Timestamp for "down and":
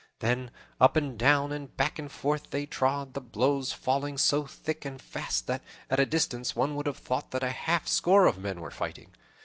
1.15-1.77